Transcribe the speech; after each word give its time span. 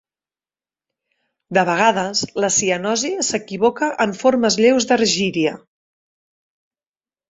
De 1.57 1.65
vegades, 1.71 2.25
la 2.45 2.51
cianosi 2.57 3.13
s'equivoca 3.31 3.93
en 4.09 4.19
formes 4.25 4.61
lleus 4.67 4.93
d'argíria. 4.93 5.57